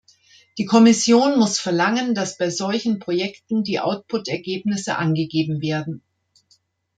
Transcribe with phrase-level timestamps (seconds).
[0.57, 6.01] Die Kommission muss verlangen, dass bei solchen Projekten die Output-Ergebnisse angegeben werden.